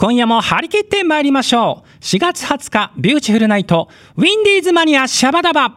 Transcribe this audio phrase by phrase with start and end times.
[0.00, 1.88] 今夜も張り切って参りましょう。
[2.04, 5.76] 4月20日ビューティフルナイトウィンディーズマニアシャバダバ。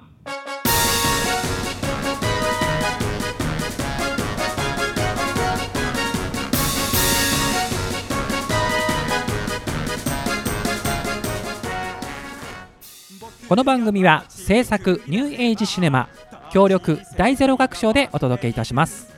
[13.50, 16.10] この番組は制作ニューエイジシネマ
[16.52, 19.11] 協力大ゼロ学賞でお届けいたします。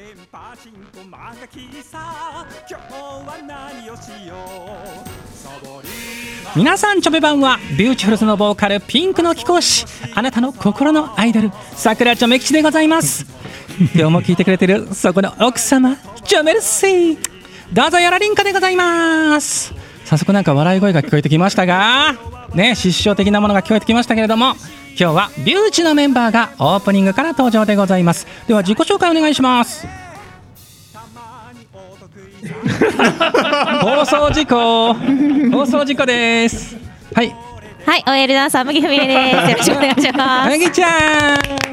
[0.00, 4.34] ゲーセンパチンコマガキさ今日は何をしよ
[6.54, 6.58] う。
[6.58, 9.84] 皆さんチョメばんはビューティフルズのボーカルピンクの貴公子。
[10.14, 13.26] あなたの心のアイドル桜チョメ吉でございます。
[13.94, 17.18] 今日も聞いてくれてるそこの奥様チョメルシー。
[17.70, 19.74] どうぞよろりんかでございます。
[20.06, 22.16] 早速なんか笑い声が聞こえてきましたが。
[22.54, 24.54] ね失笑的なものが聞こえてきましたけれども
[24.98, 28.26] 今日はビューチのメンバーがオープニングから登場でございます。
[28.46, 29.86] では自己紹介お願いします。
[33.82, 34.94] 放送事故。
[35.52, 36.76] 放送事故です。
[37.14, 37.34] はい。
[37.86, 39.50] はい、OL ダンサー麦文江です。
[39.50, 41.69] よろしくお願いしまなぎちゃん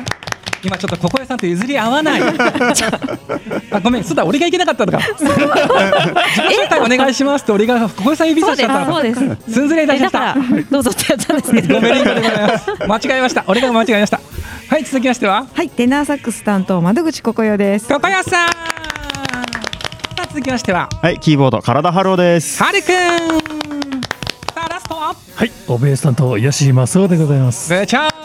[0.68, 2.22] 今ちょっとここやさんと譲り合わない。
[3.72, 5.00] あごめんそうだ俺がいけなかったのか。
[5.00, 8.48] 自己紹介お願いしますって俺がここやさん指す。
[8.48, 9.54] そうです、さしちゃったそうです。
[9.54, 9.62] す。
[9.62, 10.36] んずれいたしました。
[10.70, 11.76] どうぞってやったんですけど。
[11.76, 12.58] ごめんでございま
[13.00, 13.44] す間違えました。
[13.48, 14.20] 俺が間違えました。
[14.70, 15.46] はい続きましては。
[15.54, 17.88] はい、テナーサックス担当窓口ここよです。
[17.88, 18.50] ここやさん。
[18.50, 18.54] さ
[20.20, 20.90] あ続きましては。
[21.02, 22.62] はい、キーボード、体ハローです。
[22.62, 22.92] はるくん。
[24.54, 25.16] さあラストは？
[25.36, 27.74] はい、オベース担当、ヤシマスオでございます。
[27.74, 28.17] ブチャー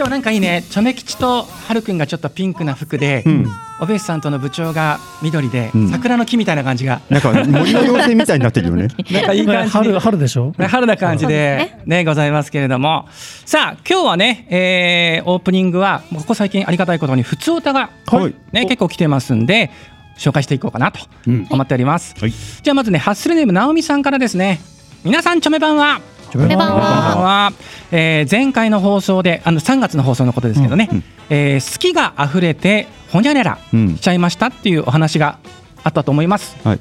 [0.00, 0.64] 今日なんかいいね。
[0.70, 3.46] チョメ吉とはるくんがちょっとピンクな服で、うん、
[3.82, 5.90] オベースさんとの部長が緑で、うん。
[5.90, 7.02] 桜の木みたいな感じが。
[7.10, 8.88] なんか森の妖精みたいになってるよね。
[9.12, 9.70] なんかいい感じに。
[9.70, 10.54] 春、春でしょ？
[10.56, 12.04] 春な感じでね。
[12.06, 13.08] ございますけれども。
[13.44, 18.34] さあ今日はね、えーオープニングはここ最近ありがたいことに普通歌が、はい。
[18.52, 19.70] ね、結構来てますんで
[20.16, 21.46] 紹介していこうかなとうん。
[21.50, 22.30] 思っております、はい。
[22.62, 24.60] じゃあまずねハッスルネームなおみさんからですね。
[25.04, 27.52] 皆さんチョメ版はチョメ版はこんばんは、
[27.90, 31.04] えー前回の放送であの3月の放送のことですけどね、うん。
[31.28, 33.96] えー好きが溢れてほにゃららうん。
[33.96, 35.38] しちゃいましたっていうお話が
[35.82, 36.56] あったと思います。
[36.62, 36.80] はい。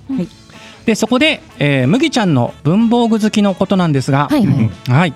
[0.85, 4.45] でそこで、えー麦ちゃんの文房具好きのことなんですが、はい。
[4.45, 4.69] はい。
[4.89, 5.13] はい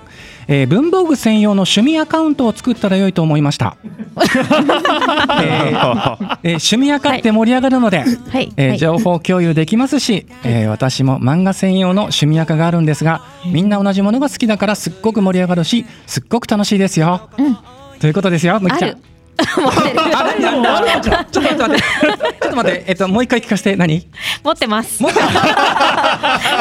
[0.48, 3.76] えー文房具専用の趣味アカウントを作ったら良いと思いました。
[4.16, 8.08] えーえー趣味アカって盛り上がるので、はい。
[8.28, 17.28] はいえー情報共有できますし、えー私も漫画専用の趣味アカがあるんですがみんな同じものが好きだからすっごく盛り上がるしすっごく楽しいですよ。
[17.38, 17.56] うん
[18.00, 18.96] ということですよ、むきちゃん
[19.36, 19.62] ある。。
[19.62, 20.00] 持ってる。
[20.00, 24.06] あ何何何ちょっと待ってちょっと待ってえっともう一回聞かせて何？
[24.42, 25.02] 持ってます。
[25.02, 25.20] 持って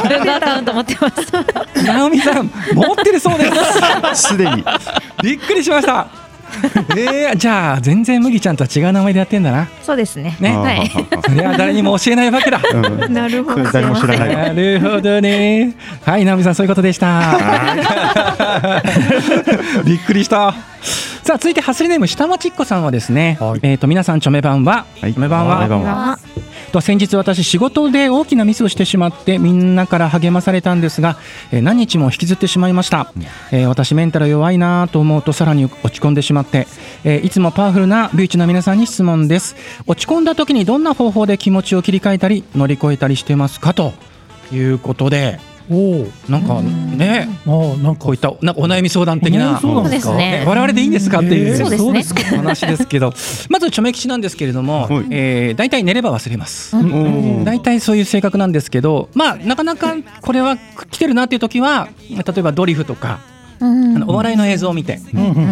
[0.10, 1.16] 文具アカウント持ってます。
[1.86, 3.52] 直美さん持ってるそうで
[4.16, 4.64] すすでに。
[5.22, 6.23] びっくりしました
[6.98, 10.36] えー、じゃあ全然麦ちゃんとは違う名前でやってんだなそうですね。
[10.40, 10.92] ねはい。
[11.24, 13.64] それは誰にも教えないわけだうん なるほど。
[13.72, 14.36] 誰も知らない。
[14.36, 15.74] なるほどね
[16.06, 17.38] はい直美さんそういうことでした
[19.86, 20.54] びっくりした
[21.24, 26.20] さあ続いてハスリネーム下町っ子さんはですね、はいえっ、と皆さんチョメ版は、はいチョメ版はチョメ版は
[26.74, 31.18] と先日私仕事で大きなミスをしてしまってみんなから励まされたんですが、
[31.52, 33.14] え何日も引きずってしまいました、
[33.52, 36.68] えー私メンタル弱いなと思うとさらに落ち込んでしまって、
[37.04, 39.56] えーいつもパワフルなビーチの皆さんに質問です。
[39.88, 43.74] 落ち込んだ時にどんな方法で気持ちを切り替えたり乗り越えたりしてますか？
[43.74, 43.94] と
[44.52, 45.40] いうことで
[45.72, 47.30] おお、なんかね。
[47.46, 48.04] あー、なんか。
[48.04, 49.60] こういったなんかお悩み相談的な。
[49.60, 50.44] そうですね。
[50.46, 52.24] 我々でいいんですかっていう、えーそうですね。
[52.24, 52.36] か。
[52.38, 53.14] 話ですけど。
[53.50, 55.06] まずチョメ吉なんですけれども、はい。
[55.12, 56.76] えー大体寝れば忘れます。
[57.46, 60.58] 大体そういう性格なんですけど、まあ、なかなかこれは
[60.92, 63.20] 来てるなっていう時は例えばドリフとか、
[63.60, 63.96] うん。
[63.96, 65.00] あのお笑いの映像を見て、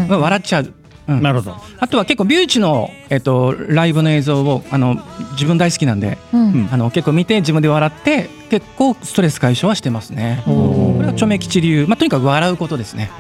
[0.09, 0.73] 笑っちゃう。
[1.16, 1.57] うんなるほど。
[1.79, 4.97] あとは結構ビューチの、えっと、ライブの映像をあの
[5.33, 6.69] 自分大好きなんで、うん。
[6.72, 10.44] あの結構見て自分で笑って結構ストレス解消はしてますね。
[10.47, 13.11] おこれはチョメ吉流、まあ、とにかく笑うことですね。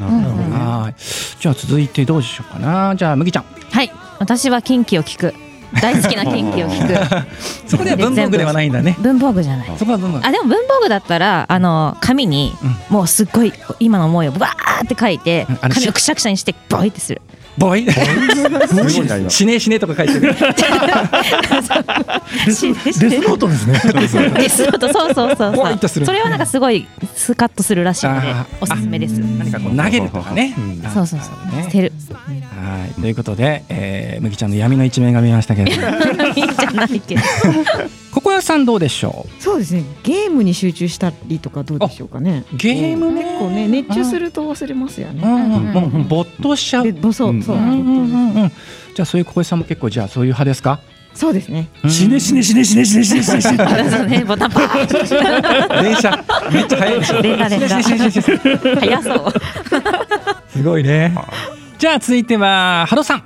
[1.39, 3.91] じゃあ続いてどうしようかなじゃあ麦ちゃんはい。
[4.19, 5.33] 私は近畿を聞く。
[5.79, 7.27] 大好きな近畿を聞く。
[7.65, 9.71] そこでは文房具ではないんだね文房具じゃない。
[9.77, 12.53] そこは文房具あでも文房具だったらあの紙に
[12.89, 17.21] もうすっごい今の思いをバーって書いて紙をくしゃくしゃにしてボイってする。
[17.57, 17.85] ボイ？
[19.29, 20.33] 死ね死ねとか書いてる。
[22.45, 23.79] デス、デスノートですね。
[24.33, 25.55] ですよとそうそうそう
[25.89, 26.05] そう。
[26.05, 28.27] それはなんかすごいスカッとするらしいので
[28.61, 29.13] おすすめです。
[29.19, 30.55] 何かこう投げるとかね。
[30.93, 31.55] そうそうそう。
[31.55, 31.91] ね捨てる。
[32.11, 33.01] はい。
[33.01, 35.87] ということで、えー、麦ちゃんの闇の一面が見えましたけれども。
[36.35, 37.21] いいんじゃないけど
[38.23, 39.83] ここやさんどうでしょそうですね。
[40.03, 42.43] ゲームに集中したりとかどうでしょうかね。
[42.53, 43.11] うゲーム？
[43.11, 45.21] ね結構ね熱中すると忘れますよね。
[45.23, 46.85] うんうんもう没頭しちゃう。
[47.01, 47.33] そうそうう。
[47.33, 48.51] んうんうんうん。
[48.95, 50.79] じゃあそういうここやさんも結構じゃあそういう派ですか？
[51.15, 51.67] そうですね。
[51.89, 53.89] 死ね死ね死ね死ね死ね死ね死ね死ね。
[53.89, 54.51] そうねボタン。
[54.51, 56.23] パ ー電車。
[56.51, 57.81] めっちゃ速いでしょ連打連打。
[57.81, 58.31] ししししし
[58.79, 59.33] 早そう。
[60.47, 61.13] すごいね。
[61.79, 63.23] じゃあ続いてはハロさん。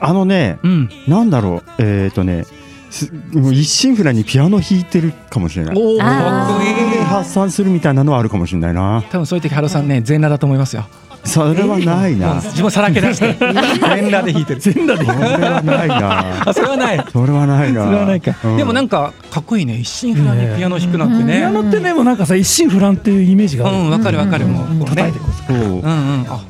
[0.00, 0.88] あのねうん。
[1.08, 1.70] なんだろう。
[1.78, 2.52] えっとねす
[3.32, 5.74] もう一心不乱にピアノ弾いてるかもしれない。
[5.76, 9.04] おかっこいいで発散するみたいなのはあるかもしれないな。
[9.10, 10.86] 多分そういう時ハロさんね全裸だと思いますよ。
[11.24, 12.36] それはないな。
[12.36, 14.60] 自分さらけ出して 全裸で弾いてる。
[14.60, 16.48] 全裸でそれはないな。
[16.48, 17.04] あそれはない。
[17.12, 17.84] それはないな。
[17.84, 18.56] それはないか、うん。
[18.56, 19.78] でもなんかかっこいいね。
[19.78, 21.38] 一心不乱にピアノ弾くなんてね。
[21.38, 23.76] ピアノってねもうなんかさ一心不乱っていうイメージがある。
[23.76, 24.46] うんわかるわかる。
[24.46, 24.84] もうこうね。
[24.84, 25.58] 叩いてこうそう。
[25.58, 26.26] うんうん。
[26.28, 26.40] あ。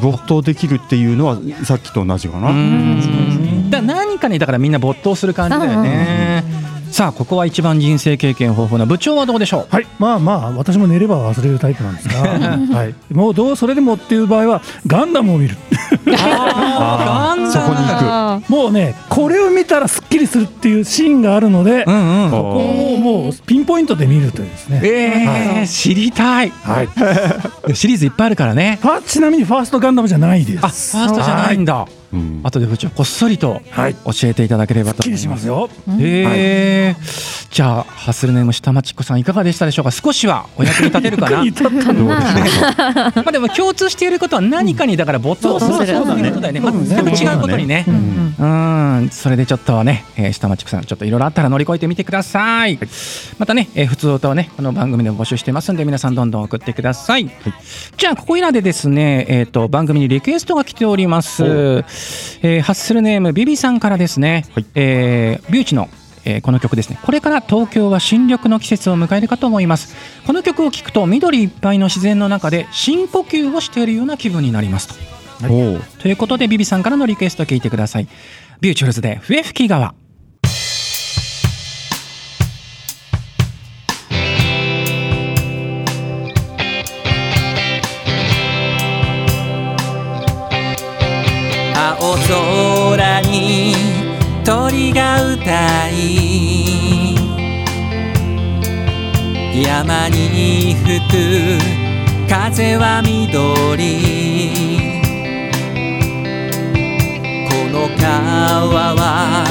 [0.00, 3.31] 没頭できるっていうのはさっきと同じかな、うん
[3.72, 6.44] だ何かにだからみんな没頭する感じだよね。
[6.92, 9.74] さあここは一番人生経験豊富な部長はどうでしょう？
[9.74, 12.20] はい、まあまあ私も寝れば忘れるタイプなんですが、
[12.76, 15.56] はい、もうどうそれでもっていう場合はガンダムを見る。
[15.88, 16.28] そこに行
[17.98, 18.04] く。
[18.04, 22.30] あもうねこれを見たらすっきりするっていうシーンがあるので、こうんうん。
[22.30, 26.52] こをもうピンポイントで見るというですね、えー、知りたい。
[26.62, 26.88] はい、
[27.74, 28.78] シリーズいっぱいあるからね。
[28.82, 32.40] ファちなみにファーストガンダムじゃないであファすーストじゃないんだうん。
[32.42, 33.94] 後で部長こっそりとはい。
[33.94, 35.08] 教えていただければとす。
[35.08, 35.68] っきりしますよ。
[36.00, 37.42] えー。
[37.50, 39.90] じゃあハッスルネーム下町っ子さんいかがでしたでしょうか？
[39.90, 41.42] 少しはお役に立てるかな？
[43.14, 45.86] まあでも共通していることは何かにだから没頭すること
[46.16, 46.60] だよね。
[46.60, 47.84] 全く違うことにね。
[47.86, 48.22] うん。
[48.38, 48.44] う
[49.04, 52.78] ん、それでちょっとはね、えー下町さん、ちょっといろいろあったら乗り越えてみてください。
[53.38, 57.30] またね、えー普通歌はね、この番組でも募集してますんで、皆さんどんどん送ってください。
[57.96, 61.84] じゃあ、ここいらでですね、えっ、と、番組にリクエストが来ております。
[62.42, 64.66] えーハッスルネームビビさんからですね、はい。
[64.74, 65.88] えービューチの
[66.24, 66.98] えーこの曲ですね。
[67.02, 69.94] これから東京は新緑の季節を迎えるかと思います。
[70.26, 74.88] この曲を聴くと緑いっぱいの自然の中で深呼吸をしているような気分になります。
[75.40, 75.82] とおう。
[75.98, 78.08] ということでビビさんからのリクエスト聞いてください。
[78.60, 79.94] ビューチュルズで笛吹き川
[95.32, 95.52] 鳥が
[95.82, 97.14] 歌い
[99.64, 101.12] 山に吹く
[102.28, 104.50] 風は緑。
[107.48, 109.44] この川は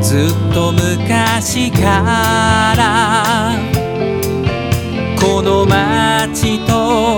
[0.00, 2.82] ずっと昔から。
[5.20, 7.16] この街と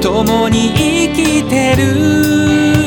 [0.00, 2.77] 共に生きてる。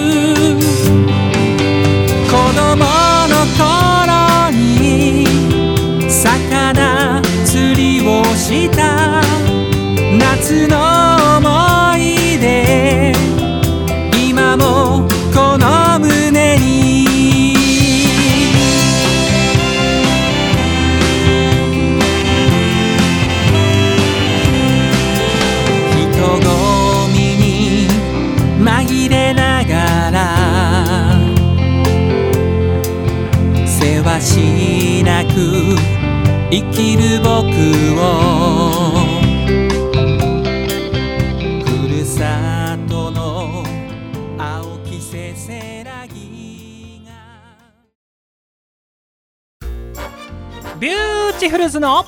[36.51, 37.29] 生きる僕
[37.99, 38.01] を。
[41.65, 43.63] ふるさとの
[44.37, 47.11] 青きせせらぎが。
[50.79, 52.05] ビューティフルズの。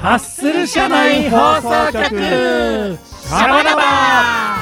[0.00, 2.98] ハッスル社内放送局。
[3.00, 4.55] シャバダバ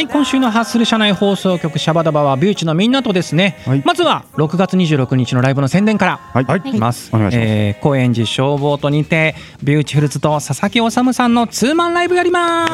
[0.00, 3.82] はい今週のハッスル社内放送局シャバダバはビューチのみんなとですね、はい。
[3.84, 6.16] まずは6月26日のライブの宣伝から。
[6.16, 6.60] はい、はい。
[6.60, 7.10] いきます。
[7.14, 7.46] お願いします。
[7.46, 12.66] えー高円寺 ShowBoatにてビューティフルズと佐々木修さんのツーマンライブやりま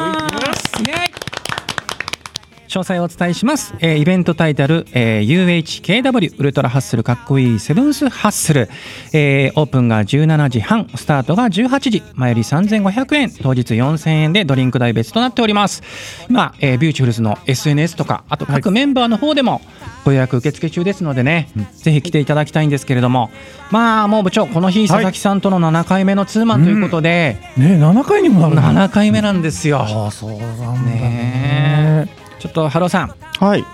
[0.53, 0.81] す。
[0.81, 1.06] イエイ
[2.67, 8.69] 詳細をお伝えします、えーイベントタイトル、えー UHKW ウルトラハッスルかっこいいセブンスハッスル、
[9.13, 15.81] えーオープンが17時半スタートが18時前売り3500円当日4000円でドリンク代別となっております。
[16.29, 19.61] 今、えービューティフルズの SNS とかあと各メンバーの方でも
[20.05, 23.29] ご予約受付中ですのでね、ぜひ来ていただきたいんですけれども。
[23.69, 30.91] まあもう部長この日佐々木さんとの7回目のツーマンということで、ね7回にもなるの？7回目なんですよ、ああそうなんだね。
[31.01, 31.56] ね
[32.39, 33.13] ちょっとハローさん。
[33.39, 33.65] はい。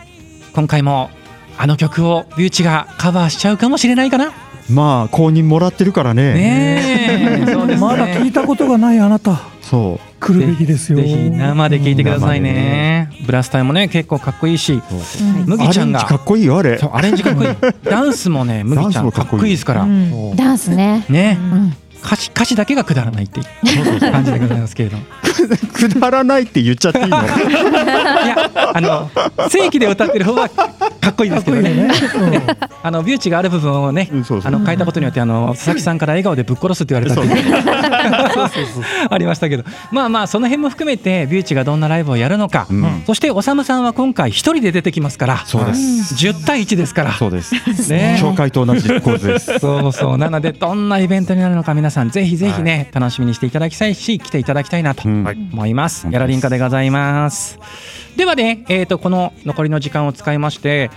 [0.53, 1.09] 今回も
[1.57, 4.31] あの曲をビューチがカバーしちゃうかもしれないかな。
[4.69, 6.33] まあ公認もらってるからね。
[6.33, 7.51] ねえ。
[7.51, 9.41] そうですねまだ聞いたことがないあなた。
[9.61, 10.99] そ来るべきですよ。
[10.99, 14.73] ぜひ生で聞いてください生ねブラスタイもね結構かっこいいし。
[14.73, 15.27] うそう。
[15.45, 15.99] 麦ちゃんが。
[15.99, 16.77] アレンジかっこいいよあれ。
[16.77, 17.55] そうアレンジかっこいい。
[17.83, 19.81] ダンスもね麦ちゃんかっこいいですから。
[19.83, 20.35] うん。
[20.35, 21.05] ダンスね。
[21.09, 21.37] ね。
[21.39, 25.03] うん歌詞歌詞だけがくだらないっていう感じでございますけれども。
[25.73, 27.17] くだらないって言っちゃっていいの？
[27.17, 27.21] い
[28.27, 29.09] やあの
[29.49, 31.73] 正規で歌ってる方はかっこいいですけどね。
[31.73, 31.91] ね。
[32.83, 34.09] あのビューチがある部分をね、
[34.43, 37.33] あの変えたことによってあの佐々木さんから笑顔でぶっ殺すって言われたって
[39.09, 39.63] ありましたけど。
[39.91, 43.03] まあまあその辺も含めてビューチがどんなライブをやるのか、うん。
[43.07, 45.43] そしておさむさんは今回一人で出てきますから。
[45.45, 46.15] そうです。
[46.15, 47.13] 10対1ですから。
[47.13, 47.53] そうです。
[47.89, 48.17] ね。
[48.21, 49.59] 紹介と同じ構図です。
[49.59, 50.17] そうそう。
[50.17, 56.07] なのでどんなイベントになるのか皆さんぜひぜひね、楽しみにしていただきたいし来ていただきたいなとうん思います。
[56.09, 57.57] やらりんかでございます。
[58.15, 60.91] ではね、えー、とこの残りの時間を使いまして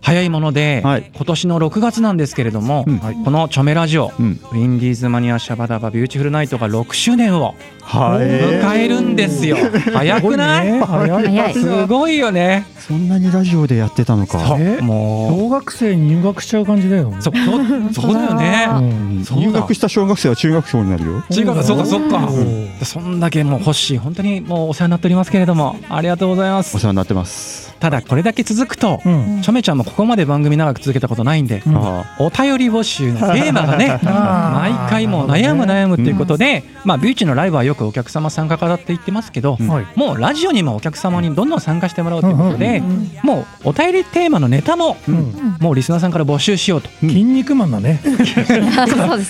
[0.00, 1.10] 早いもので、はい。
[1.14, 2.98] 今年の6月なんですけれども、うん。
[2.98, 4.40] このチョメラジオ、うん。
[4.52, 8.26] ウィンディーズマニアシャバダバビューティフルナイトが6周年をはい。
[8.26, 9.56] 迎えるんですよ。
[9.92, 10.80] 早くない、ね。
[10.84, 11.26] 早い。
[11.28, 11.54] 早い。
[11.54, 12.66] すごいよね。
[12.78, 14.56] そんなにラジオでやってたのか。
[14.58, 14.80] え？
[14.80, 17.10] も小学生に入学しちゃう感じだよ。
[17.10, 18.66] うそそうそうだよね。
[18.68, 19.24] うん。
[19.24, 19.46] そうだ。
[19.46, 21.22] 入学した小学生は中学生になるよ。
[21.30, 22.26] 中学そうかそうか。
[22.26, 22.70] うん。
[22.82, 23.98] そんだけもう欲しい。
[23.98, 27.71] 本当にもうお世話になっておりますけれどもありがとうございますお世話になってます。
[27.82, 29.40] ただこれだけ続くと、うん。
[29.42, 31.76] チョメちゃんもここまで番組長く続けたことないんで、うん。
[31.76, 39.66] あお便り募集のテーマがね毎回もう悩む悩むっていうことで、まあビューチのライブはよくお客様参加型って言ってますけど、うん。
[39.66, 39.86] はい。
[39.96, 42.80] もうラジオにもお客様にどんどん参加してもらおうということで、
[43.24, 45.56] もうお便りテーマのネタも、うん。
[45.58, 46.88] もうリスナーさんから募集しようと。
[47.00, 48.00] 筋肉マンだね。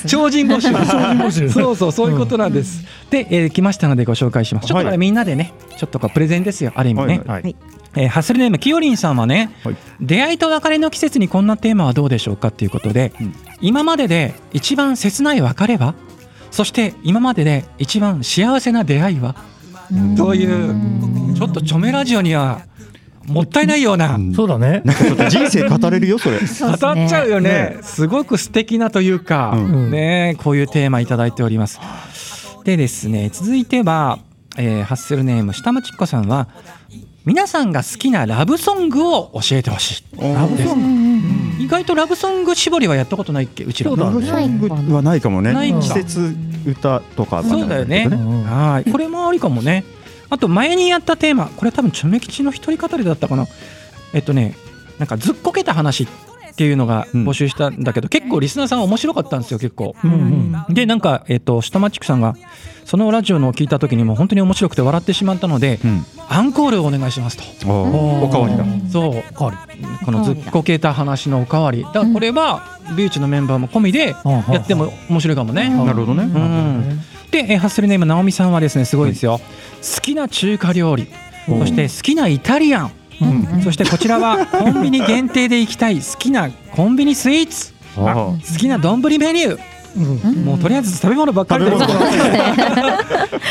[0.06, 0.68] 超人募集。
[0.68, 1.48] 募集。
[1.48, 4.66] そうそうそういうことなんです、で、えー来ましたのでご紹介します。
[4.66, 7.42] ちょっとこれみんなでねちょっとこうプレゼンですよある意味ね、はい。
[7.42, 7.56] はい。
[7.94, 9.76] えーハッスルネームきよりんさんはね、はい。
[10.00, 13.34] 出会いと別れの季節にこんなテーマはどうでしょうかっていうことで、うん。
[13.60, 15.94] 今までで一番切ない別れは？
[16.50, 19.36] そして今までで一番幸せな出会いは？
[20.16, 22.62] というちょっとチョメラジオには
[23.26, 24.34] もったいないような、うん。
[24.34, 24.82] そうだね。
[24.84, 26.38] なんかちょっと人生語れるよそれ。
[26.42, 27.78] 語っちゃうよね。
[27.82, 29.90] すごく素敵なというか、うん。
[29.90, 31.80] ねこういうテーマいただいております。
[32.64, 34.18] でですね続いては、
[34.56, 36.48] えーハッスルネーム下町っ子さんは
[37.24, 40.04] 皆さんが好きなラブソングを教えてほしい。
[40.20, 43.62] ラブソン意外とラブソング絞りはやったことないっけ？
[43.64, 43.90] うちら。
[43.90, 45.52] そうだラブソングはないかもね。
[45.52, 46.34] ないか季節
[46.66, 48.08] 歌とかはそうだよね。
[48.10, 48.90] うんはい。
[48.90, 49.84] これもありかもね。
[50.30, 51.46] あと前にやったテーマ。
[51.46, 53.46] これ多分チョメ吉の一人語りだったかな。
[54.14, 54.56] えっとね
[54.98, 56.04] なんかずっこけた話。
[56.04, 56.06] っ
[56.54, 59.94] ていうのが募集したんだけど、結構リスナーさん面白かったんですよ結構。
[60.04, 60.12] うん
[60.68, 60.74] うん。
[60.74, 62.34] でなんか、えっと下町区さんが
[62.84, 66.04] そのラジオのを聞いた時にも本当に面白くて笑ってしまったので、うん。
[66.28, 67.68] アンコールをお願いしますと。
[67.68, 68.64] おかわりだ。
[68.90, 69.34] そう。
[69.34, 69.52] こ
[70.10, 71.82] のずっこけた話のおかわり。
[71.82, 75.68] だからこれはビューチのメンバーも込みでやっても面白いかもね。
[75.68, 76.24] なるほどね。
[76.24, 77.00] うん。
[77.30, 81.08] でえーハッスルネーム直美さんはですねすごいですよ、好きな中華料理。
[81.46, 82.90] そして好きなイタリアン、
[83.62, 87.72] そしてこちらはコンビニ限定で行きたい好きなコンビニスイーツ。
[87.96, 88.14] あ。
[88.14, 89.58] 好きな丼メニュー。
[89.94, 90.44] うん。
[90.44, 91.64] もうとりあえず食べ物ばっかり。
[91.66, 92.02] で食べ物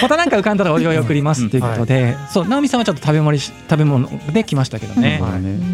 [0.01, 1.46] またなんか浮かんだらお祝い送ります。
[1.46, 5.22] っていうことで、そう直美さんはちょっと食べ盛りし食べ物で来ましたけどね、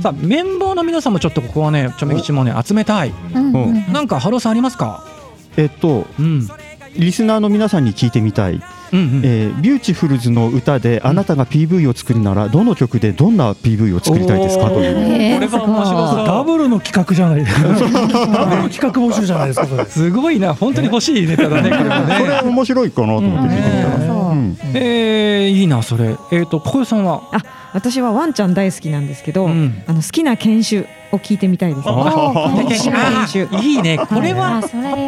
[0.04, 3.14] さあメンバーの皆さんもちょっとここはねちょめ吉もね集めたい。
[3.34, 3.94] うん。
[3.94, 5.06] なんかハローさんありますか？
[5.56, 6.48] えっとうん。
[6.98, 9.22] リスナーの皆さんに聞いてみたいうんうん。
[9.24, 14.70] えービューティフルズの歌であなたが PV を作るならどの曲でどんな PV を作りたいですか？
[14.70, 14.84] という。
[14.84, 16.26] えーこれは面白そう
[16.68, 17.44] の企画じゃない。
[17.46, 19.86] ダブル企画募集じゃないですか。
[19.86, 20.54] すごいな。
[20.54, 23.62] 本当に欲しいネタだねこれもこれね面白いかなと思って聞い
[24.74, 25.48] え。
[25.48, 26.16] ー、いいなそれ。
[26.32, 27.22] えっ、とここよさんは？
[27.32, 27.42] あ
[27.74, 29.84] 私はワンちゃん大好きなんですけど、うん。
[29.88, 30.82] あの好きな犬種
[31.12, 31.94] を聞いてみたいです、ね。
[31.94, 33.62] あで好きなあ犬種。
[33.64, 33.98] いいね。
[33.98, 34.62] これはあっ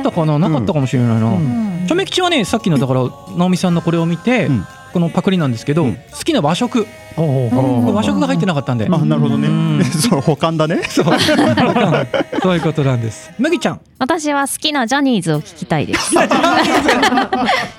[0.03, 0.39] たかな？
[0.39, 1.85] なかったかもしれないな、うん。
[1.87, 3.01] ちょめ吉はねさっきのだから
[3.37, 5.95] 直美さんのこれを見て、うんこのパクリなんですけど、うん。
[5.95, 6.85] 好きな和食。
[7.17, 9.47] 和食が入ってなかったんで、あなるほどね。
[9.47, 9.83] うん。
[9.83, 10.81] そう保管だね。
[10.87, 11.05] そう。
[12.41, 13.31] そういうことなんです。
[13.37, 13.81] 麦ちゃん。
[13.97, 16.15] 私は好きなジャニーズを聞きたいです。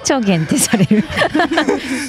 [0.04, 1.02] 超限定される。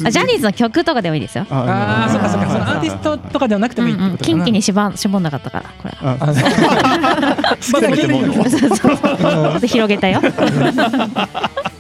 [0.06, 1.46] あジャニーズの曲とかでもいいですよ。
[1.50, 2.50] ああそっかそっか。
[2.50, 5.94] そのアーティストとかではなくてもいいってことかな、キンキに絞絞んなかったからこれ。
[6.04, 7.82] ああそう。
[7.82, 8.34] 好きな曲でもいいの？
[8.34, 8.98] そうそうそう。
[8.98, 10.20] ちょっと広げたよ。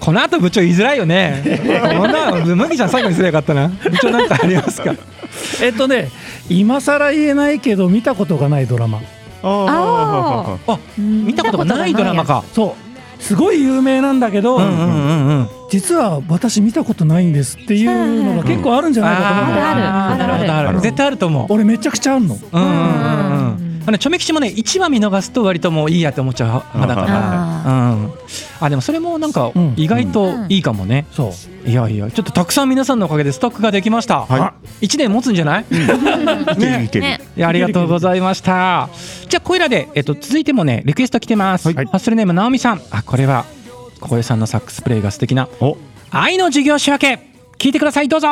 [0.01, 1.41] この後部長言いづらいよね。
[1.95, 3.67] こんな麦ちゃん最後にすればよかったな。
[3.69, 4.95] 部長なんかありますか？
[5.61, 6.09] えっとね、
[6.49, 8.99] 今更言えないけど見たことがないドラマ。
[9.43, 12.43] ああ見たことがないドラマか。
[12.53, 12.75] そ
[13.19, 13.23] う。
[13.23, 14.59] すごい有名なんだけど、
[15.69, 19.61] 実は私見たことないんですっていうのが結構あるんじゃないかと思って。
[19.61, 20.81] あるある。
[20.81, 21.45] 絶対あると思う。
[21.49, 22.37] 俺めちゃくちゃあるの。
[22.51, 26.47] うんうんうんうんあのちょめ吉もね1話見逃すと割ともういいやって思っちゃう
[26.77, 27.07] 派だから。
[27.65, 28.11] あうん。
[28.59, 29.73] あでもそれもなんかうん。
[29.77, 31.05] 意外といいかもね。
[31.11, 31.33] そ
[31.65, 31.69] う。
[31.69, 34.21] いやいやちょっとたくさん皆さんのおかげでストックができました。
[34.25, 35.65] は1年持つんじゃない？
[36.57, 36.89] ね。
[37.35, 38.89] いやありがとうございました。
[39.29, 41.67] じゃあこれらで、えっと、続いてもねリクエスト来てます。
[41.71, 41.85] はい。
[41.85, 42.81] ハッスルネーム直美さん。
[42.91, 43.45] あこれは
[43.99, 45.47] 小声さんのサックスプレイが素敵な。
[45.59, 45.77] お。
[46.11, 47.19] 愛の授業仕分け。
[47.57, 48.27] 聞いてくださいどうぞ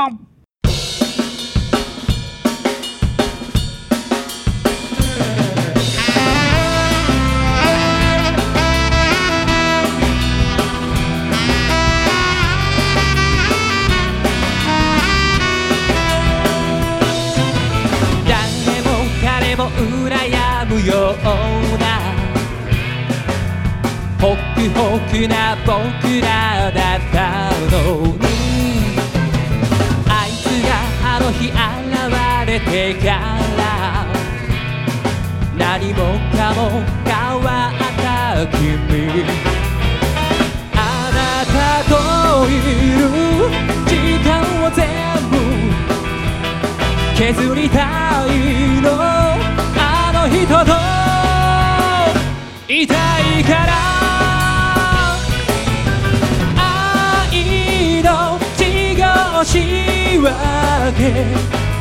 [59.44, 60.32] 申し訳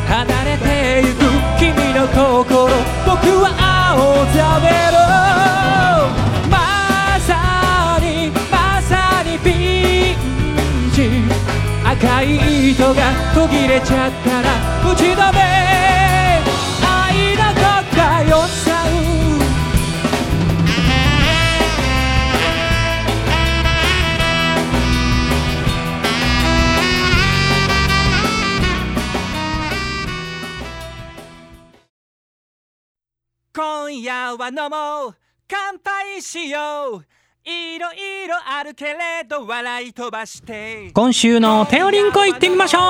[0.06, 1.18] 離れてゆく
[1.58, 2.68] 君の心
[3.04, 3.50] 僕は
[3.96, 3.98] 青
[4.32, 4.96] ざめろ
[6.48, 10.14] まさにまさにピン
[10.92, 10.98] チ
[11.84, 15.77] 赤い糸が途切れちゃったら打ち止め
[34.48, 35.14] は飲もう
[35.46, 37.04] 乾杯しよう。
[37.44, 40.90] いろいろあるけれど笑い飛ばして。
[40.92, 42.82] 今週のテオリンコ行ってみましょう。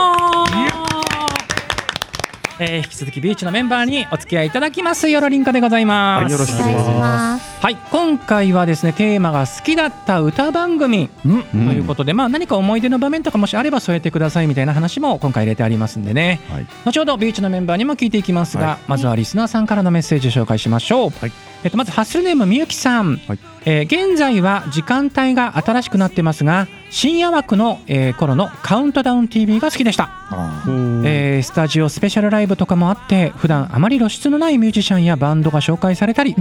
[2.61, 5.09] えー引き続きビーチのメンバーにお付き合いいただきます。
[5.09, 7.63] よろりんこでございます、はいよろしくお願いします。
[7.63, 7.77] はい。
[7.93, 11.09] 今回はですねテーマが好きだった歌番組。
[11.25, 11.43] うん。
[11.45, 16.41] ということで、まあ何か思い出の場面とかもしあれば添えてくださいみたいな話も今回入れてありますんでね。
[16.51, 16.67] はい。
[16.85, 18.79] 後ほどビーチのメンバーにも聞いていきますが、はい。
[18.89, 21.33] まずはリスナーさんからのメッセージを紹介しましょう、はい
[21.65, 23.39] えっと、まずハッスルネームみゆきさん、はい。
[23.65, 30.09] えー現在は時間帯が新しくなってますが深夜枠の、えー頃のカウントダウン TV が好きでした、
[31.05, 36.35] えースタジオスペシャルライブとかもあって普段あまり露出のないミュージシャンやバンドが紹介されたり、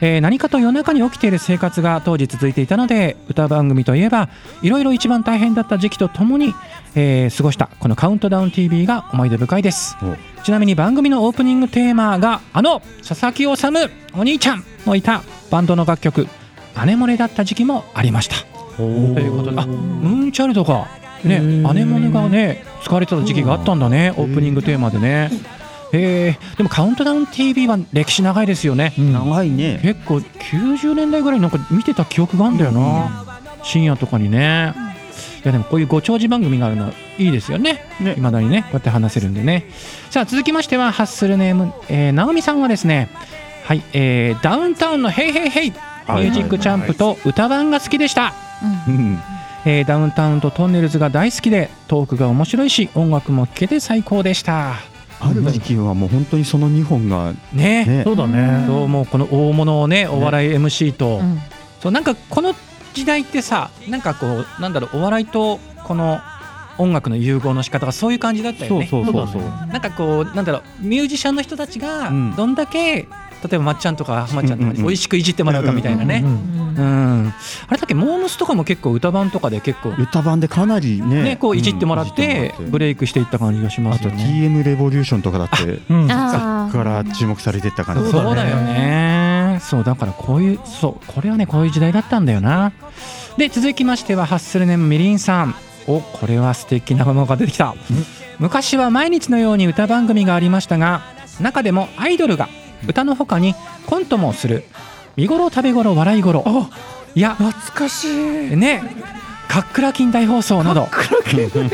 [0.00, 4.28] えー何かと夜中に起きている生活が当時続いていたので歌番組といえば
[4.62, 6.54] いろいろ一番大変だった時期とともに、
[6.96, 9.96] えー過ごしたこの「カウントダウン t v が思い出深いです
[10.42, 16.26] ちなみに番組のオープニングテーマがあの佐々木修お兄ちゃんのいたバンドの楽曲
[16.74, 18.36] 「アネモネ」だった時期もありました。
[18.76, 20.88] ということであムーンチャイルドが
[21.24, 25.30] ねアネモネがね使われてた時期があったんだねオープニングテーマでね。
[25.92, 26.56] えー。
[26.56, 29.78] でも「カウントダウン t v は歴史長いですよね、長いね。
[29.82, 33.26] 結構90年代ぐらいなんか見てた記憶があるんだよな、
[33.62, 34.74] 深夜とかにね
[35.44, 37.84] いやでもこういうご長寿番組があるのはいいですよね。
[38.00, 38.14] ね。
[38.16, 39.66] いまだにねこうやって話せるんでね。
[40.10, 43.08] さあ続きましてはハッスルネーム、えー、直美さんはですね
[43.64, 46.24] はい、えーダウンタウンの「ヘイヘイヘイ」ミはい。
[46.24, 48.34] ュージックチャンプと歌番が好きでした、
[48.88, 49.18] うん。
[49.64, 54.74] えーダウンタウンとトンネルズが大好きでトークが面白いし音楽も聴けて最高でした。
[55.20, 57.84] ある時期はもう本当にその2本がね。
[57.86, 58.02] ね。
[58.04, 58.64] そうだね。
[58.66, 61.40] そうもうこの大物をねお笑い MC と、うん。
[61.80, 62.54] そうなんかこの
[62.92, 66.20] 時代ってさなんかこうなんだろうお笑いとこの
[66.78, 68.86] 音楽の融合の仕方がそういう感じだったよそうね。
[68.86, 73.08] そうそうそうなんかこうなんだろうミュージシャンの人たちがうんどんだけ、例
[73.52, 76.22] えばまっちゃんとか浜ちゃんとかに美味しくいじってもらうかみたいなね。
[76.24, 77.32] うん
[77.68, 84.24] あれだっけモームスとかも結構歌番とかで結構歌版でかなりねねこういじってもらってブレイクしていった感じがしまあとすよね。
[84.24, 86.10] TM レボリューションとかだってうん。
[86.10, 89.31] あーから注目されてった感じそうだよね。
[89.72, 92.72] そうだからこういうそうこれはねこういう時代だったんだよな。
[93.38, 95.54] で続きましてはハッスルネームみりんさん。
[95.86, 97.74] おこれは素敵なものが出てきた。
[98.38, 101.00] 昔は毎日のように歌番組がありましたが
[101.40, 102.50] 中でもアイドルが
[102.86, 103.54] 歌の他に
[103.86, 104.64] コントもする
[105.16, 106.44] 見頃食べ頃笑い頃
[107.14, 108.08] いや懐かし
[108.52, 108.56] い。
[108.58, 108.82] ね
[109.52, 110.88] かっくら金大放送など。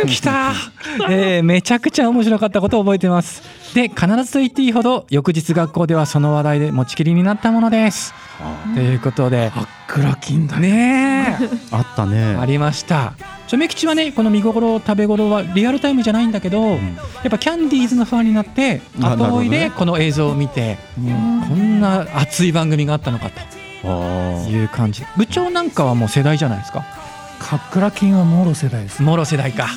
[0.09, 0.53] 来た、
[1.09, 3.41] えーめちゃくちゃ面白かったことを覚えてます。
[3.73, 8.12] で必ずと言っていいほど翌日学校ではその話題で持ちきりになったものです。
[8.75, 9.53] ということで。
[9.87, 10.59] クラキンだ。
[10.59, 11.38] ね
[11.71, 13.12] あったえあねりました。
[13.47, 16.79] チョメ吉はねこの見頃食べ頃はリアルタイムじゃないんだけど、や
[17.29, 21.01] っぱキャンディーズのファンになってあ後追いでこの映像を見て、こ
[21.55, 23.41] んな熱い番組があったのかと
[23.85, 25.05] あいう感じ。
[25.17, 26.85] 部長なんかはもう世代じゃないですか？
[27.38, 29.03] カックラキンはもろ世代です。
[29.03, 29.68] もろ世代か。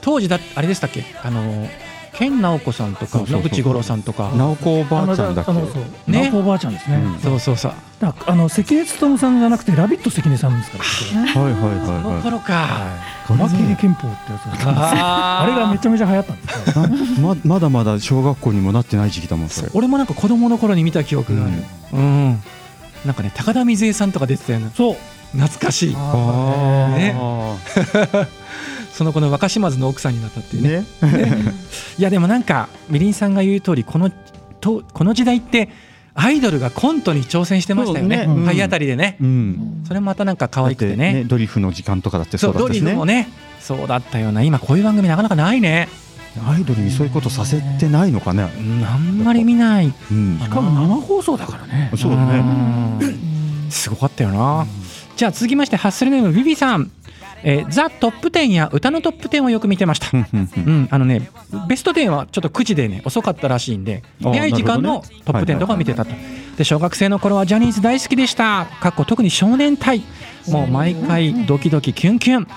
[0.00, 1.04] 当時だあれでしたっけ？
[1.22, 1.68] あの
[2.12, 4.30] 健直子さんとか野口五郎さんとか。
[4.34, 5.52] 直子おばあちゃんだっけ？
[5.52, 7.18] 直子おばあちゃんですね、うん。
[7.20, 7.72] そうそうそう。
[8.00, 11.40] だあの関根勤さんじゃなくてラビット関根さんですから。
[11.42, 12.14] はいはいこはいはい。
[12.16, 12.68] の頃か。
[13.26, 21.52] カマキリ憲法ってやつだったんですああれがめちゃめちゃ流行ったんです ままだまだ小学校にもなってない時期だもん俺もなんか子供の頃に見た記憶がある。
[21.92, 22.42] うん、
[23.04, 24.96] なんかね高田水江さんとか出てたよねそう
[25.32, 25.94] 懐かしい。
[25.96, 27.14] ああね
[28.92, 30.84] その子の若島津の奥さんになったっていうね。
[31.02, 31.54] ね。
[31.98, 34.10] いやでもなんかみりんさんが言う通りこの
[34.60, 35.68] とこの時代って
[36.14, 38.18] アイドルがコントに挑戦してましたよね。
[38.18, 38.24] ね。
[38.24, 38.44] うん。
[38.44, 39.84] 体当たりでね、うん。
[39.86, 41.12] それもまたなんか可愛くてね。
[41.12, 42.90] だってドリフの時間とかだってそドリそううだったしね。
[42.92, 43.28] フもね
[43.60, 44.42] そうだったような。
[44.42, 45.88] 今こういう番組なかなかないね、
[46.46, 48.50] アイドルにそういうことさせてないのかね。
[48.58, 49.92] うん、あんまり見ない。
[50.10, 50.38] うん。
[50.40, 51.90] しかも生放送だからね。
[51.96, 52.38] そうだね。
[53.00, 53.70] うん。
[53.70, 54.66] すごかったよな、
[55.20, 56.90] じゃあ続きましてハッスルネームビビさん、
[57.42, 61.30] えーザ・トップ10や歌のトップ10をよく見てましたうんあのね、
[61.68, 66.12] ベスト10はちょっと9時でね、遅かったらしいんで、あ早い時間のトップ10とかを見てたと。
[66.56, 68.66] で、小学生の頃はジャニーズ大好きでした。
[68.80, 70.02] かっこ特に少年隊。
[70.48, 72.48] もう毎回ドキドキキュンキュン。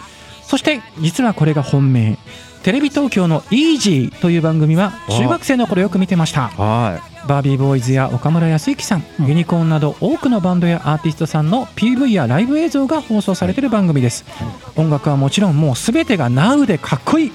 [0.43, 2.17] そして、実はこれが本命。
[2.63, 6.47] テレビ東京のイージーという番組は中学生の頃よく見てました。
[6.47, 14.25] はバービーボーイズや岡村靖幸さん、ユニコーンなど多くのバンドやアーティストさんの PV やライブ映像が放送されている番組です、
[14.75, 17.31] 音楽はもちろんもう全てが NOW でかっこいい、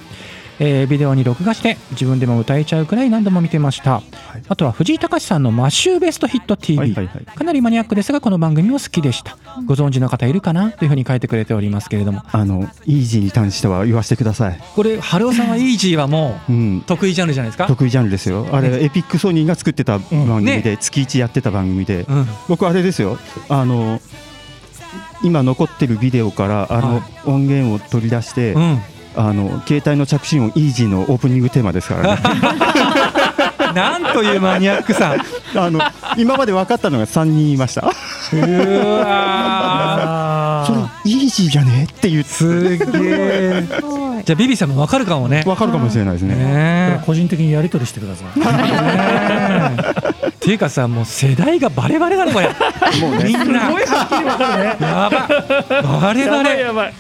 [0.60, 4.02] えービデオに録画して自分でも歌えちゃうくらい何度も見てました、
[4.48, 7.24] あとは藤井隆さんのマッシューベストヒット TV、はいはいはい。
[7.24, 9.36] かなりマニアックですがこの番組も好きでした。
[9.66, 10.72] ご存知の方いるかな？
[10.72, 12.18] というふうに書いてくれておりますけれども。
[12.18, 14.60] いあのイージーに関しては言わせてください。
[14.74, 16.84] これ春尾さんはイージーはもううん。
[16.86, 18.46] 得意ジャンルじゃないですか、得意ジャンルですよ。
[18.52, 20.62] あれエピックソニーが作ってた番組ね。
[20.62, 22.04] で月1やってた番組で。
[22.08, 23.18] うん、僕あれですよ。
[23.48, 24.00] あの
[25.22, 28.80] 今残ってるビデオからあはの音源を取り出して、うん
[29.16, 32.22] あの携帯の着信音イージーのオープニングテーマですからね。
[33.74, 35.14] なんというマニアックさ
[35.54, 35.80] あの
[36.16, 37.82] 今まで分かったのが3人いました。
[38.32, 38.36] う
[38.96, 40.66] わー。
[40.72, 40.78] それ
[41.12, 41.84] イージーじゃね？
[41.84, 43.64] って言ってすげえ。
[44.28, 45.42] じゃあビビさんもわかるかもね。
[45.46, 48.28] 分かるかもしれないですねね個人的にやり取りしてください
[50.28, 52.48] っていうかさもう世代がバレバレだねこれ。
[52.48, 52.52] も
[53.12, 53.70] うねみんな。
[53.70, 55.28] やば。
[56.02, 56.70] バレバレ。
[56.74, 56.94] ばい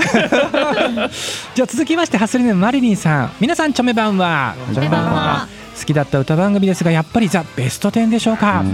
[1.54, 3.32] じゃあ続きましてハスリネマリリンさん。
[3.40, 4.54] 皆さんチョメ版は。
[4.72, 5.48] チョメ版は。
[5.78, 8.64] 好きだった歌番組ですがやっぱりザ・ベスト10でしょうか？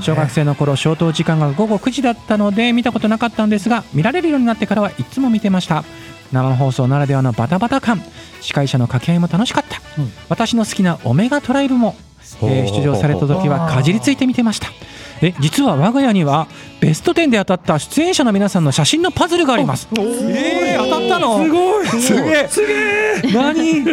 [0.00, 5.84] 小学生の頃消灯時間が午後9時だったので見たことなかったんですが見られるようになってからはいつも見てました。
[6.32, 8.00] 生放送ならではのバタバタ感。
[8.40, 10.12] 司会者の掛け合いも楽しかった、うん。
[10.28, 11.96] 私の好きなオメガトライブも、
[12.42, 14.68] えー出場された時はかじりついて見てました。
[15.22, 16.48] え実は我が家には
[16.80, 19.88] ベスト10で当たった出演者の皆さんの写真のパズルがあります。
[19.92, 21.44] えー、当たったの？
[21.44, 21.86] すごい。
[21.86, 22.48] すげえ。
[22.48, 23.32] すげえ。
[23.34, 23.84] 何？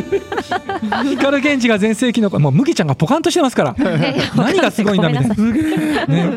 [1.17, 3.76] 光源氏が全盛期のもう麦ちゃんがポカンとしてますから。
[4.36, 5.36] 何がすごいんだみたいな。
[5.36, 6.34] ごめんさね。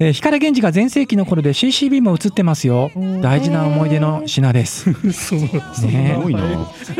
[0.00, 2.90] えー光源氏が全盛期の頃で CCB も映ってますよ。
[3.20, 4.92] 大事な思い出の品です。
[5.12, 5.62] そうね。
[5.74, 5.86] す
[6.20, 6.42] ごいな。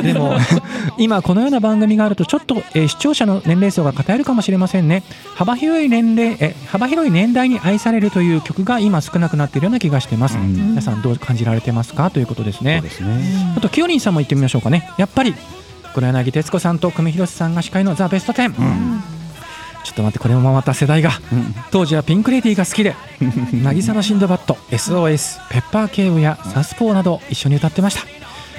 [0.00, 0.36] でも
[0.98, 5.02] 今このような番組があるとちょっと、えー視聴者の年齢層が偏るかもしれませんね。
[5.34, 10.52] 幅広い年齢え幅広い年代に愛されるという曲が今少なくなっているような気がしてます、うん。
[10.52, 12.10] 皆さんどう感じられてますか？
[12.10, 12.82] ということですね。
[12.82, 13.54] ですね。
[13.56, 14.90] あときよりんさんも言ってみましょうかね。
[14.98, 15.34] やっぱり
[15.94, 18.52] 黒柳徹子さんと久米宏さんが司会の「ザ・ベスト10」
[19.84, 21.10] ちょっと待ってこれもまた世代が。
[21.32, 21.54] うん。
[21.70, 22.94] 当時はピンク・レディーが好きで。
[23.64, 28.02] 渚のシンドバッド SOS ペッパー警部やサウスポーなど一緒に歌ってました。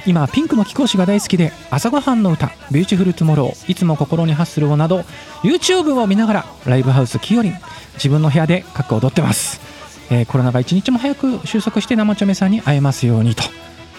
[0.05, 5.05] 今はピンクの貴公子が大好きで朝ごはんの歌「ビューティフル・トゥモロー」いつも心にハッスルをなど
[5.43, 7.57] YouTube を見ながらライブハウスきよりん
[7.93, 9.61] 自分の部屋で各踊ってます、
[10.09, 13.43] えーコロナが一日も早く収束して生ちょめさんに会えますようにと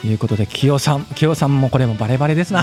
[0.07, 2.63] いうことで清さん清さんもこれもバレバレですな。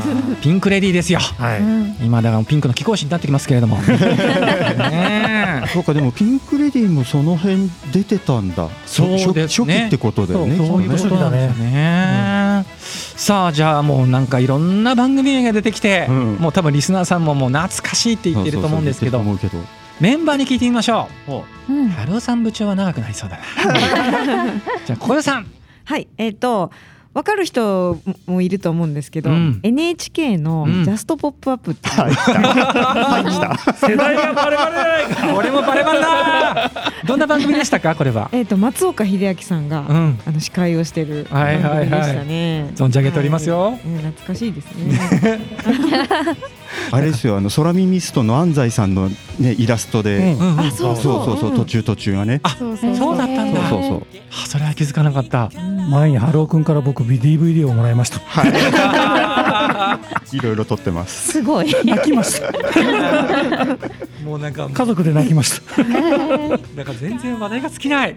[0.42, 1.20] ピンク・レディーですよ。
[1.20, 2.04] はい。
[2.04, 3.78] 今だからピンクの貴公子になってきますけれども。
[3.86, 5.68] ねえ。
[5.72, 8.68] そうかでもピンク・レディーもその辺出てたんだ。
[8.86, 9.42] そうですね。
[9.42, 10.56] 初初期ってことだよね。
[10.56, 12.64] そうそういうことなんですよね。
[13.16, 16.36] さあじゃあもうなんかいろんな番組名が出てきて、うん。
[16.40, 19.18] もう多分リスナーさんももう懐かしいって言ってると思うんですけど。
[19.18, 19.60] そうそうそう
[20.00, 21.72] メンバーに聞いてみましょう。
[21.72, 23.42] うん春尾さん部長は長くなりそうだな。
[24.86, 25.46] じゃあ小代さん。
[25.84, 26.70] はい、えっ、と。
[27.12, 31.94] わかる人もいると思うんですけど、うん NHK のうんジャストポップアップっていう、
[33.74, 36.70] 世代がバレバレじゃないか 俺もバレバレだ。
[37.04, 37.96] どんな番組でしたか？
[37.96, 38.28] これは。
[38.30, 40.20] えっ、と松岡秀明さんが、うん。
[40.24, 42.70] あの司会をしてるはいはいはい番組でしたね。
[42.76, 45.40] 存じ上げておりますよはいうん懐かしいですね。
[46.90, 50.96] あれですよあの空耳ストの安西さんのねイラストで、うんうそう。
[50.96, 52.40] そうそう途中途中がね。
[52.42, 52.96] あそうそう。
[52.96, 53.68] そうだったんだ。
[53.68, 54.06] そうそうそう。
[54.30, 55.50] あそれは気づかなかった。
[55.90, 58.18] 前に春尾くんから僕 DVD をもらいました。
[58.18, 58.20] い
[60.42, 61.32] ろいろ撮ってます。
[61.32, 61.74] すごい。
[61.84, 62.52] 泣きました
[64.24, 65.82] もうなんか家族で泣きました。
[65.82, 68.16] なんか全然話題が尽きない。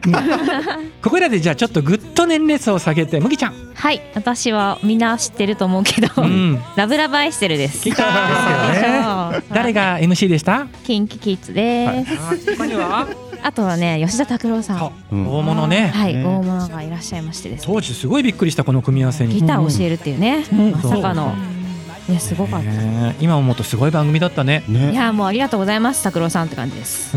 [1.01, 3.53] ここらでじゃあちょっとぐっと年齢層を下げて麦ちゃん。
[3.73, 4.01] はい。
[4.13, 6.61] 私はみんな知ってると思うけど、うん。
[6.75, 7.81] ラブラブアイステルです。
[7.83, 8.03] 来た。
[8.03, 9.43] ーそう。
[9.53, 10.67] 誰が MC でした？
[10.83, 13.07] キンキキッズです、他には
[13.43, 14.77] あとはね吉田拓郎さん。
[14.77, 15.15] はう。
[15.15, 15.27] ん。
[15.27, 15.91] 大物ね。
[16.09, 17.67] い、ね大物がいらっしゃいましてですね。
[17.67, 19.35] 当時すごいびっくりしたこの組み合わせに。
[19.35, 20.71] ギターを教えるっていうね、うん。
[20.71, 21.33] まさかの。
[22.09, 24.63] いやすごかった、ね今思うとすごい番組だったね。
[24.67, 27.15] いねやもうありがとうございます拓郎さんって感じです。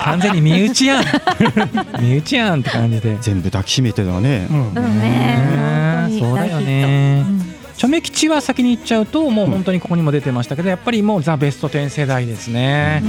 [0.00, 1.04] 完全に身内やん。
[2.00, 3.16] 身内やんって感じで。
[3.20, 4.46] 全部抱きしめてたね。
[4.50, 4.72] うん。
[4.74, 7.24] うんねそうだよね。
[7.24, 7.30] ト。
[7.30, 7.45] うん
[7.76, 13.02] チョメ吉は先に言っちゃうともう本当にここにも出てましたけどやっぱりもうザ・ベスト10世代ですね、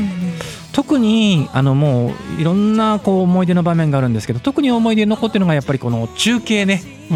[0.74, 6.82] 特にあのもういろんなこう思い出の場面があるんですけど特に思い出に残ってるのがやっぱりこの中継ね。
[7.10, 7.16] いい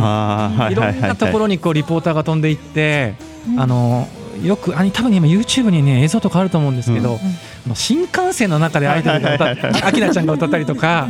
[0.76, 3.16] ろんなとこはろにこうリポーターが飛んでいって
[3.50, 3.60] うん。
[3.60, 4.08] あの
[4.42, 7.30] よくあ多分今 YouTube にね映像とかあると思うんですけど、うんあの
[7.76, 11.08] 新幹線の中でアイドルが歌ってあきなちゃんが歌ったりとか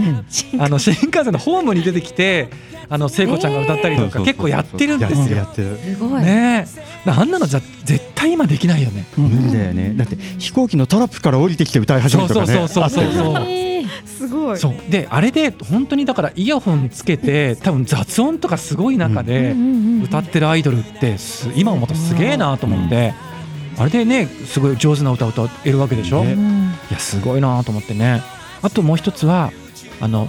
[0.60, 2.50] あの新幹線のホームに出てきて
[2.92, 5.48] あの聖子ちゃんが歌ったりいとか結構やってるんですよ。
[5.56, 6.68] すごい、ね。
[7.06, 9.06] えあんなのじゃ絶対今できないよね。
[9.16, 9.94] 無理だよね。
[9.96, 12.48] だって飛行機のトラップから降りてきて歌い始めるとかね。
[12.48, 13.46] そうそうそうそう
[14.06, 14.58] すごい。
[14.58, 14.92] そう。
[14.92, 20.04] であれで本当にだからイヤホンつけて多分雑音とかすごい中でうんうんうん。
[20.04, 23.14] 歌ってるアイドルってす今思うとすげえなと思って、
[23.78, 26.72] あれでねすごい上手な歌を歌えるわけでしょ、ねうん。
[26.90, 28.22] いやすごいなと思ってね。
[28.62, 29.52] あともう一つは
[30.00, 30.28] あの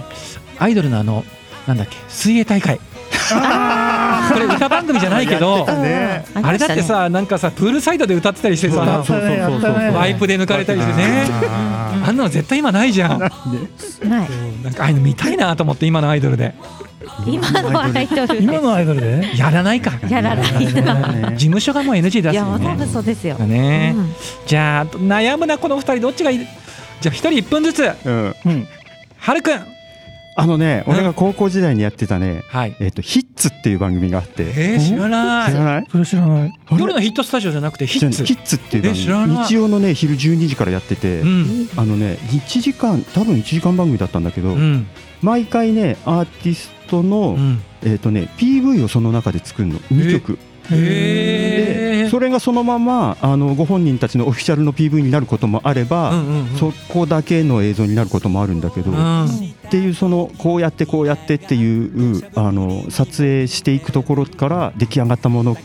[0.59, 1.23] アイドルのあの
[1.67, 2.79] なんだっけ水泳大会
[4.33, 6.25] これ歌番組じゃないけどね。
[6.41, 11.25] あれだってさなんかさプールサイドで歌ってたりしてさワイプで抜かれたりしてね。
[12.05, 13.19] あんなの絶対今ないじゃん。
[13.19, 13.31] ない。
[14.63, 16.53] なんかああいうの見たいなと思って今のアイドルで。
[17.25, 18.41] 今のアイドル。
[18.41, 19.31] 今のアイドルで？
[19.37, 19.91] やらないか。
[20.09, 20.73] やらない。
[20.83, 22.43] な 事務所がもう NG 出すいやよね。
[22.51, 23.93] もう多分そうですよ、ね。
[23.95, 24.13] うん。
[24.45, 25.99] じゃあ悩むなこの二人。
[26.01, 26.39] どっちがいい？
[27.01, 27.83] じゃあ一人一分ずつ。
[27.85, 29.59] はるくん
[30.35, 32.75] あのね俺が高校時代にやってたねはい。
[32.79, 34.43] えっとヒッツっていう番組があって。
[34.43, 35.51] えー、知らない。
[35.51, 35.85] 知らない？
[35.91, 36.53] それ知らない。
[36.71, 38.25] 夜のヒットスタジオじゃなくてヒッツ？
[38.25, 39.27] ヒッツっていう番え知らない。
[39.27, 41.69] 組日曜のね昼12時からやっててうん。
[41.77, 44.87] あのね1時間多分1時間番組だったんだけどうん。
[45.21, 47.61] 毎回ねアーティストのうん。
[47.83, 49.79] えっとね PV をその中で作るの。
[49.91, 50.39] 2曲。
[50.71, 51.32] へえで
[52.13, 56.13] それがそのままあのご本人たちのオフィシャルの PV になることもあれば、
[56.59, 65.55] そこだけの映像になることもあるんだけど、うっんていうそのこうやってこうやってっていうあの撮影していくところから出来上がったものを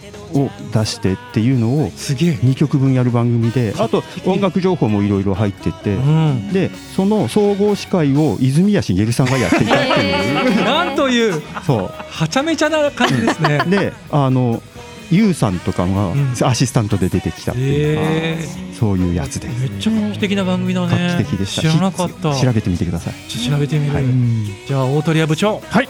[0.72, 2.30] 出してっていうのをすげえ。
[2.30, 6.50] 2曲分やる番組であと音楽情報もいろいろ入っててうん。
[6.50, 11.42] でその総合司会を泉谷しげるさんがやっていたっていう、 なんという。
[11.66, 13.60] そはちゃめちゃな感じですね。
[13.66, 14.62] う であの
[15.10, 16.34] ユウさんとかがん。
[16.42, 18.38] アシスタントで出てきたっていう、え
[18.78, 19.60] そういうやつです。
[19.60, 21.62] めっちゃ画期的な番組だ画ね期的でした。
[21.62, 22.34] 知らなかった。
[22.34, 23.14] 調べてみてください。
[23.28, 25.60] 調べてみる、うんじゃあ大鳥屋部長。
[25.68, 25.88] はい。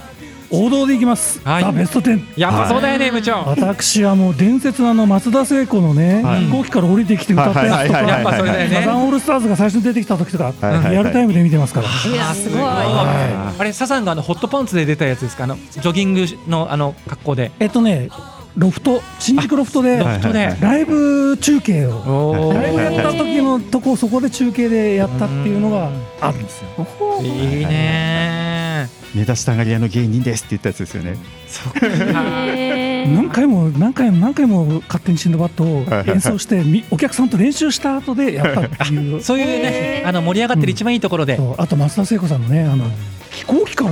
[0.50, 1.62] 王道でいきます、はい。
[1.62, 3.44] ザ・ベスト10やっぱそうだよね部長。
[3.46, 6.46] 私はもう伝説のあの松田聖子のね、はい。
[6.46, 8.76] 飛行機から降りてきて歌ったやつとか、はいはいはいはいやっぱそれだよね。
[8.76, 12.62] サザンオールスターズが最初に出てきた時とか、はいはいはいリアルタイムで見てますから、いやすごい。
[12.62, 15.44] あれサザンがあのホットパンツで出たやつですか？
[15.44, 17.52] あのジョギングのあの格好で。
[17.60, 18.08] えっとね
[18.58, 20.60] ロフト新宿ロフトでロフトで、はいはい。
[20.60, 22.48] ライブ中継を。
[22.48, 25.90] おライブやったー時のとこそこで中継でやったっていうのが
[26.20, 26.68] あるんですよ。
[27.22, 31.16] いいね目指したがり屋の芸人ですって言ったやつですよね。
[33.06, 39.22] 何回も何回も何回も勝手にシンドバッドを演奏してみお客さんと練習した後でやったっていう。
[39.22, 42.90] そういうねあの盛り上がってる一番いいところで、あと松田聖子さんのねあの
[43.38, 43.90] 飛行機から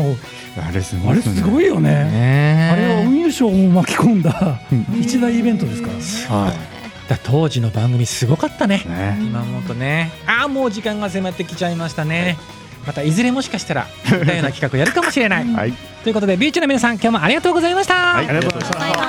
[0.68, 1.90] あれすごあれいですねすごいよね。
[1.90, 5.00] ねあれは運輸省も巻き込んだうん。
[5.00, 5.94] 一大イベントですから。
[6.36, 6.52] は
[7.08, 8.82] だ当時の番組すごかったね。
[8.84, 9.16] いね。
[9.20, 10.10] 今思うとね。
[10.26, 12.36] ああもう時間が迫ってきちゃいましたね。
[12.84, 15.44] またいずれもしかしたら似たような企画をやるかもしれない。
[15.54, 15.72] はい。
[16.02, 18.28] ということでビーチの皆さん今日もありがとうございました、はい。
[18.28, 18.78] ありがとうございました。
[18.80, 19.06] バイバイは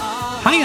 [0.00, 0.03] い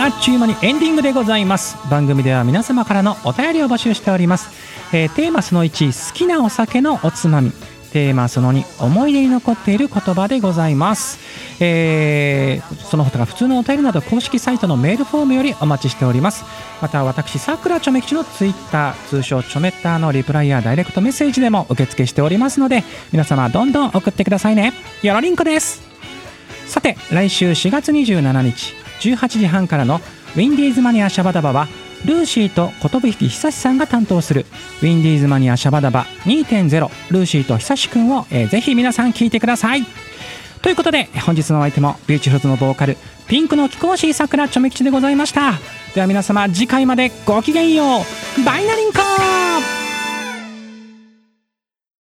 [0.02, 1.76] あっちゅう間にエンディングでございます。
[1.90, 4.50] 番組では皆様からのお便りを募集しております、
[4.94, 7.52] えーテーマその1好きなお酒のおつまみ。
[7.92, 11.18] テーマその2思い出に残っている言葉でございます、
[11.60, 16.46] えーその他が普通のお便りなど公式サイトのメールフォームよりお待ちしております。
[16.82, 24.72] また私さくらちょめ吉のツイッター通称ちょめッターのリプライやダイレクトメッセージでも受付しておりますので皆様どんどん送ってくださいね。
[25.02, 25.82] よろりんこです。
[26.68, 28.79] さて来週4月27日。
[29.02, 29.96] 18時半からの
[30.36, 31.68] ウィンディーズマニアシャバダバは
[32.06, 34.46] ルーシーと寿久志さんが担当する
[34.82, 39.84] ウィンディーズマニアシャバダバ2.0ルーシーと久志くんを、えーぜひ皆さん聞いてください。
[40.62, 45.54] ということで本日のお相手もビューティフルズのボーカルピンクの貴公子さくらちょめ吉でございました。
[45.94, 48.44] では皆様次回までごきげんよう。
[48.44, 49.79] バイナリンコ